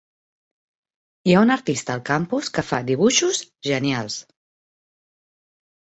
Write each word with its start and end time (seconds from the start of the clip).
Hi 1.31 1.35
ha 1.35 1.43
un 1.47 1.55
artista 1.57 1.93
al 1.97 2.01
campus 2.09 2.49
que 2.57 2.65
fa 2.71 2.81
dibuixos 2.89 3.45
genials. 3.71 4.19